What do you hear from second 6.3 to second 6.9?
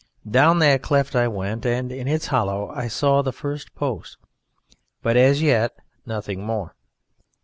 more.